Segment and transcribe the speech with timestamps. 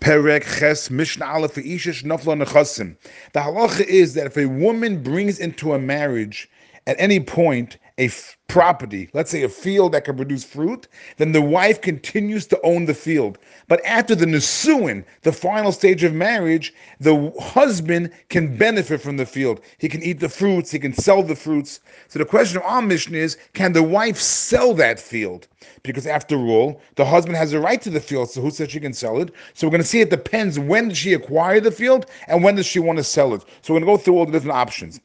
[0.00, 1.24] Perek Ches Mishnah.
[1.48, 6.48] The halacha is that if a woman brings into a marriage
[6.86, 8.08] at any point a
[8.50, 12.84] property, let's say a field that can produce fruit, then the wife continues to own
[12.84, 13.38] the field.
[13.68, 19.26] But after the nisuin, the final stage of marriage, the husband can benefit from the
[19.26, 19.60] field.
[19.78, 21.80] He can eat the fruits, he can sell the fruits.
[22.08, 25.46] So the question of our Mishnah is, can the wife sell that field?
[25.82, 28.80] Because after all, the husband has a right to the field, so who says she
[28.80, 29.32] can sell it?
[29.54, 32.56] So we're going to see it depends when did she acquire the field and when
[32.56, 33.44] does she want to sell it.
[33.62, 35.00] So we're going to go through all the different options.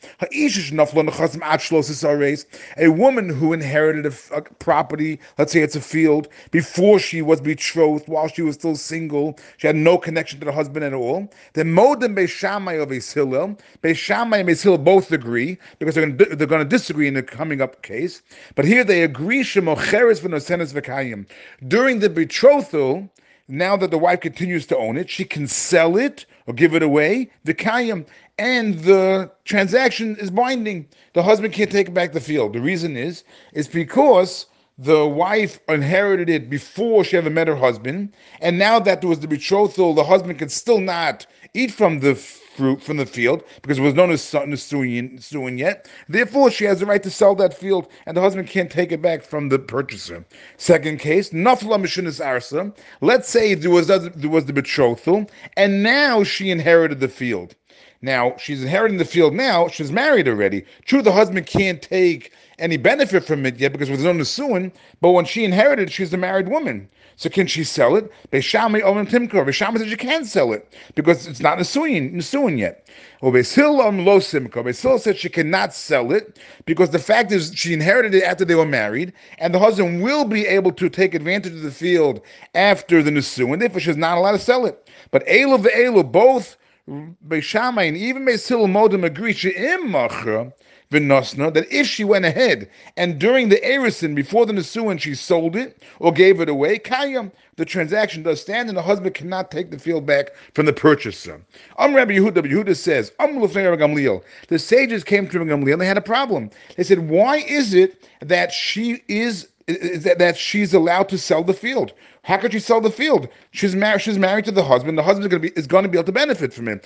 [2.77, 7.21] A woman who inherited a, a, uh, property, let's say it's a field, before she
[7.21, 10.93] was betrothed, while she was still single, she had no connection to the husband at
[10.93, 11.29] all.
[11.53, 16.47] Then Modem Beishamai of Hillel, Beishamai and Hillel both agree because they're going, to, they're
[16.47, 18.21] going to disagree in the coming up case.
[18.55, 21.27] But here they agree Shemocheres v'nosenes v'kayim.
[21.67, 23.09] During the betrothal,
[23.47, 26.83] now that the wife continues to own it, she can sell it or give it
[26.83, 28.05] away, the kayam,
[28.37, 30.87] and the transaction is binding.
[31.13, 32.53] The husband can't take back the field.
[32.53, 38.13] The reason is, is because the wife inherited it before she ever met her husband,
[38.41, 42.15] and now that there was the betrothal, the husband can still not eat from the
[42.55, 45.87] fruit from the field because it was no nisuin yet.
[46.07, 49.01] Therefore, she has the right to sell that field, and the husband can't take it
[49.01, 50.25] back from the purchaser.
[50.57, 52.75] Second case, nafla mishinis arsa.
[53.01, 57.55] Let's say there was there was the betrothal, and now she inherited the field.
[58.01, 59.33] Now she's inheriting the field.
[59.33, 60.65] Now she's married already.
[60.85, 64.71] True, the husband can't take any benefit from it yet because there's no nisuin.
[65.01, 66.87] But when she inherited, she's a married woman.
[67.17, 68.11] So can she sell it?
[68.31, 69.45] Beishamai Olam Timkor.
[69.45, 72.87] Beishamai says she can't sell it because it's not nisuin, nisuin yet.
[73.21, 74.63] Or Beisil Om Lo Simko.
[74.63, 78.55] Beisil said she cannot sell it because the fact is she inherited it after they
[78.55, 82.21] were married, and the husband will be able to take advantage of the field
[82.53, 83.59] after the nisuin.
[83.59, 84.89] Therefore, she's not allowed to sell it.
[85.11, 86.57] But Elu the both.
[86.87, 90.53] Beishamai and even Beisil Modim agree she'im machra
[90.95, 95.55] v'nosna that if she went ahead and during the erison before the nisuin she sold
[95.55, 99.71] it or gave it away, kayam the transaction does stand and the husband cannot take
[99.71, 101.41] the field back from the purchaser.
[101.77, 104.23] Um Rabbi Yehuda, Yehuda says, Um Gamliel.
[104.47, 106.49] The sages came to Rabbi Gamliel and they had a problem.
[106.77, 111.43] They said, why is it that she is is that, that she's allowed to sell
[111.43, 111.93] the field.
[112.23, 113.27] How could she sell the field?
[113.51, 114.01] She's married.
[114.01, 114.97] She's married to the husband.
[114.97, 116.81] The husband is going to be is going to be able to benefit from him.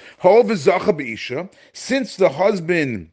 [1.73, 3.11] Since the husband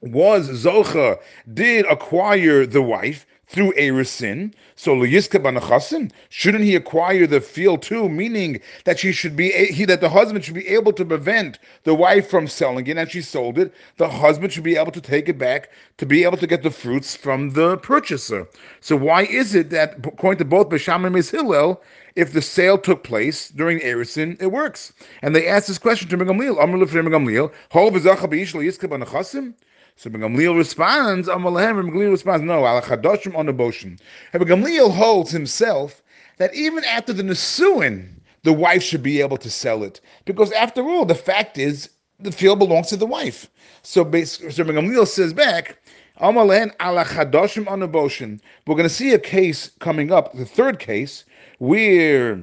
[0.00, 1.18] was Zocha
[1.52, 8.08] did acquire the wife through Erisin, so Leyiska Banachasim, shouldn't he acquire the field too?
[8.08, 11.94] Meaning that she should be he that the husband should be able to prevent the
[11.94, 13.72] wife from selling it, and she sold it.
[13.96, 16.70] The husband should be able to take it back to be able to get the
[16.70, 18.46] fruits from the purchaser.
[18.80, 21.30] So why is it that according to both Basham and Ms.
[21.30, 21.82] Hillel,
[22.16, 24.92] if the sale took place during Erisin, it works?
[25.22, 29.54] And they asked this question to Megamliel, Amr Gamliel, Hol v'zacha b'ish leyiska banachasim.
[29.98, 33.98] So Gamliel responds, Amalahem, Gamliel responds, no, ala chadoshim on the Boshin.
[34.32, 36.04] Gamliel holds himself
[36.36, 38.08] that even after the Nisuin,
[38.44, 40.00] the wife should be able to sell it.
[40.24, 43.50] Because after all, the fact is, the field belongs to the wife.
[43.82, 45.78] So, so Gamliel says back,
[46.20, 48.40] Amalahem ala chadoshim on the Boshin.
[48.68, 51.24] We're going to see a case coming up, the third case,
[51.58, 52.40] where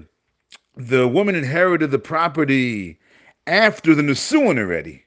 [0.75, 2.99] the woman inherited the property
[3.47, 5.04] after the Nisuin already.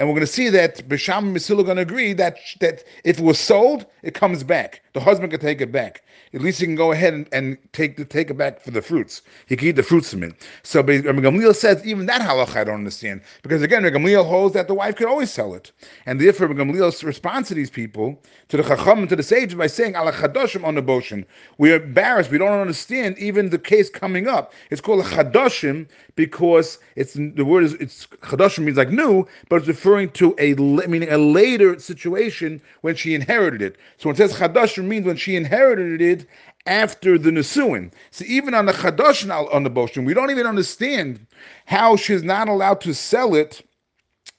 [0.00, 2.84] And we're going to see that Bisham and Mesilah are going to agree that, that
[3.04, 4.80] if it was sold, it comes back.
[4.94, 6.02] The husband can take it back.
[6.32, 8.80] At least he can go ahead and, and take the, take it back for the
[8.80, 9.22] fruits.
[9.46, 10.34] He can eat the fruits from it.
[10.62, 14.74] So Gamliel says even that halacha I don't understand because again Gamliel holds that the
[14.74, 15.72] wife could always sell it,
[16.06, 19.96] and therefore Gamliel's response to these people, to the chacham, to the sages, by saying
[19.96, 21.24] ala chadoshim on the
[21.58, 22.30] we are embarrassed.
[22.30, 24.52] We don't understand even the case coming up.
[24.70, 29.56] It's called a chadoshim because it's the word is it's chadoshim means like new, but
[29.56, 33.76] it's referring to a meaning a later situation when she inherited it.
[33.98, 36.26] So when it says chadash means when she inherited it
[36.66, 37.92] after the Nisuin.
[38.10, 41.26] So even on the chadash on the Boshin, we don't even understand
[41.66, 43.62] how she's not allowed to sell it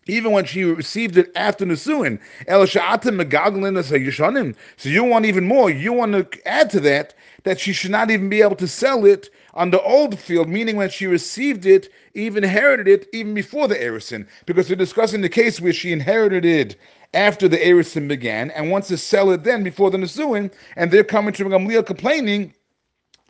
[0.08, 2.20] even when she received it after Nisuin.
[4.78, 5.70] So you want even more.
[5.70, 7.14] You want to add to that
[7.44, 10.76] that she should not even be able to sell it on the old field, meaning
[10.76, 15.30] when she received it, even inherited it even before the Erison, because we're discussing the
[15.30, 16.76] case where she inherited it
[17.14, 21.04] after the Erisin began and wants to sell it then before the Nisuin, and they're
[21.04, 22.54] coming to Gamliel complaining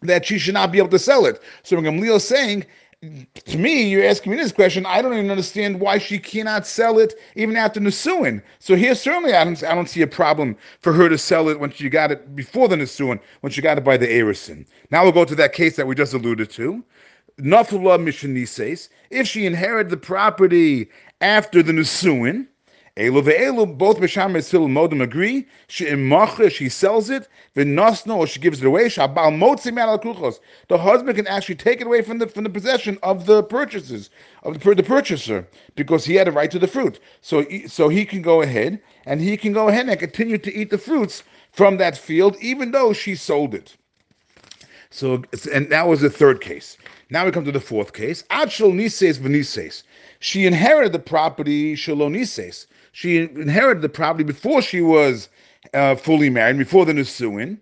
[0.02, 1.42] that she should not be able to sell it.
[1.64, 2.66] So Gamliel is saying,
[3.46, 4.86] to me, you're asking me this question.
[4.86, 8.44] I don't even understand why she cannot sell it even after Nisuin.
[8.60, 11.60] So here, certainly, I don't, I don't see a problem for her to sell it
[11.60, 14.68] when she got it before the Nisuin, when she got it by the Erison.
[14.92, 16.84] Now we'll go to that case that we just alluded to
[17.40, 20.90] Nafula Mishanises, if she inherited the property
[21.22, 22.46] after the Nisuin,
[23.02, 25.48] Elu ve'elu, both Misham and Sil Modem agree.
[25.68, 27.28] She imacha, she sells it.
[27.56, 28.86] V'nosno, she gives it away.
[28.86, 30.40] Shabal motzi al kuchos.
[30.68, 34.12] The husband can actually take it away from the from the possession of the purchasers
[34.44, 37.00] of the, the purchaser because he had a right to the fruit.
[37.22, 40.70] So so he can go ahead and he can go ahead and continue to eat
[40.70, 43.76] the fruits from that field, even though she sold it.
[44.92, 46.78] So and that was the third case.
[47.10, 48.24] Now we come to the fourth case.
[48.30, 49.82] Ad nises v'nises.
[50.20, 55.30] She inherited the property shalonises she inherited the property before she was
[55.74, 57.58] uh, fully married, before the Nisuin.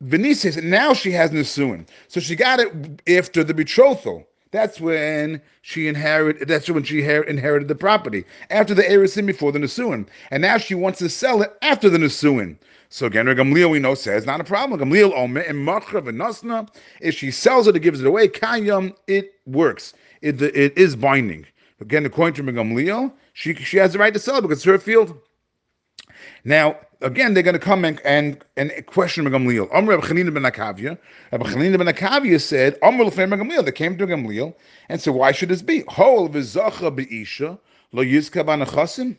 [0.00, 1.86] Venice says, now she has Nisuin.
[2.08, 2.72] So she got it
[3.08, 4.26] after the betrothal.
[4.50, 6.48] That's when she inherited.
[6.48, 10.74] That's when she inherited the property after the Erisin before the Nisuin, and now she
[10.74, 12.56] wants to sell it after the Nisuin.
[12.88, 14.80] So again, Gamliel we know says not a problem.
[14.80, 16.70] Gamliel Omer and Machav and.
[17.02, 19.92] If she sells it or gives it away, Kayam it works.
[20.22, 21.44] It it is binding.
[21.80, 24.80] Again, according to Gamliel, she she has the right to sell it because it's her
[24.80, 25.16] field.
[26.44, 29.72] Now, again, they're going to come and and, and question Gamliel.
[29.72, 30.98] Amr Reb Chanina ben Akavia.
[31.30, 33.64] Reb Chanina ben Akavia said, Amr Lefem Gamliel.
[33.64, 34.56] They came to Gamliel
[34.88, 35.84] and said, why should this be?
[35.86, 37.56] Hol v'zacha be'isha
[37.92, 39.16] lo yizka b'anachasim.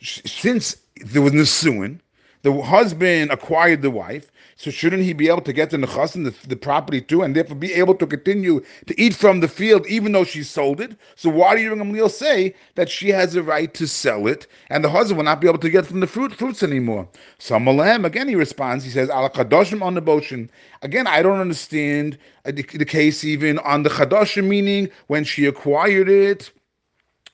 [0.00, 2.00] Since there was nisuin,
[2.42, 6.48] the husband acquired the wife, so shouldn't he be able to get the nechasim, the,
[6.48, 10.12] the property too, and therefore be able to continue to eat from the field even
[10.12, 10.96] though she sold it?
[11.14, 14.84] So why do you Gamliel say that she has a right to sell it and
[14.84, 17.08] the husband will not be able to get from the fruit fruits anymore?
[17.38, 20.48] So Malahem, again he responds, he says, Ala Kadoshim on the Boshin.
[20.82, 26.08] Again, I don't understand the, the case even on the Kadoshim, meaning when she acquired
[26.08, 26.50] it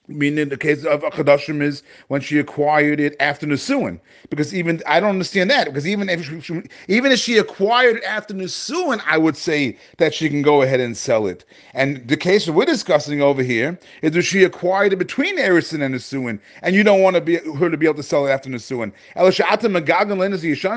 [0.07, 3.99] meaning the case of Chadashim is when she acquired it after Nisuin.
[4.29, 8.05] Because even I don't understand that because even if she, even if she acquired it
[8.05, 11.45] after Nisuin, I would say that she can go ahead and sell it.
[11.73, 15.83] And the case that we're discussing over here is that she acquired it between Erison
[15.83, 18.31] and Nisuin, and you don't want to be her to be able to sell it
[18.31, 18.93] after Nisuin.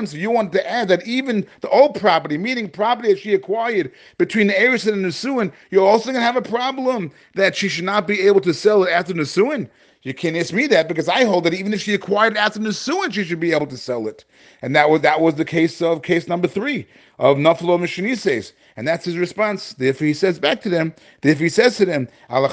[0.08, 3.92] So you want to add that even the old property, meaning property that she acquired
[4.16, 7.84] between the Erison and Nisuin, you're also going to have a problem that she should
[7.84, 9.68] not be able to sell it after Nisuin.
[10.02, 12.60] You can't ask me that because I hold that even if she acquired it after
[12.60, 14.24] Nisuin, she should be able to sell it.
[14.62, 16.86] And that was that was the case of case number three
[17.18, 18.52] of Naflo Mishanises.
[18.76, 19.74] And that's his response.
[19.74, 22.08] Therefore, he says back to them, therefore, he says to them.
[22.30, 22.44] I'm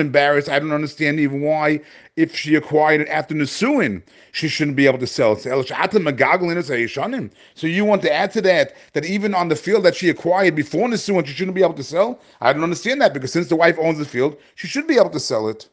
[0.00, 0.48] embarrassed.
[0.48, 1.80] I don't understand even why,
[2.20, 4.02] if she acquired it after Nisuin,
[4.32, 5.42] she shouldn't be able to sell it.
[5.42, 5.48] So
[7.66, 10.88] you want to add to that, that even on the field that she acquired before
[10.88, 12.20] Nisuin, she shouldn't be able to sell?
[12.40, 15.10] I don't understand that because since the wife owns the field, she should be able
[15.10, 15.68] to sell it.